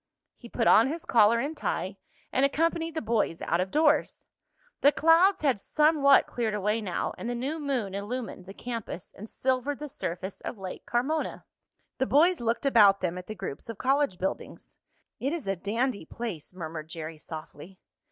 He 0.35 0.49
put 0.49 0.65
on 0.65 0.87
his 0.87 1.05
collar 1.05 1.37
and 1.37 1.55
tie 1.55 1.97
and 2.33 2.43
accompanied 2.43 2.95
the 2.95 3.03
boys 3.03 3.39
out 3.43 3.59
of 3.61 3.69
doors. 3.69 4.25
The 4.81 4.91
clouds 4.91 5.43
had 5.43 5.59
somewhat 5.59 6.25
cleared 6.25 6.55
away 6.55 6.81
now 6.81 7.13
and 7.19 7.29
the 7.29 7.35
new 7.35 7.59
moon 7.59 7.93
illumined 7.93 8.47
the 8.47 8.53
campus 8.55 9.13
and 9.15 9.29
silvered 9.29 9.77
the 9.77 9.87
surface 9.87 10.41
of 10.41 10.57
Lake 10.57 10.87
Carmona. 10.87 11.43
The 11.99 12.07
boys 12.07 12.39
looked 12.39 12.65
about 12.65 13.01
them 13.01 13.15
at 13.19 13.27
the 13.27 13.35
groups 13.35 13.69
of 13.69 13.77
college 13.77 14.17
buildings. 14.17 14.79
"It 15.19 15.33
is 15.33 15.45
a 15.45 15.55
dandy 15.55 16.05
place!" 16.05 16.51
murmured 16.51 16.89
Jerry 16.89 17.19
softly. 17.19 17.77